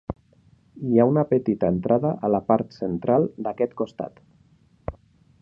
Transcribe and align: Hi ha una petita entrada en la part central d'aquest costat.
Hi 0.91 1.01
ha 1.01 1.05
una 1.09 1.25
petita 1.33 1.69
entrada 1.73 2.15
en 2.29 2.33
la 2.37 2.41
part 2.49 2.75
central 2.79 3.29
d'aquest 3.49 3.77
costat. 3.83 4.21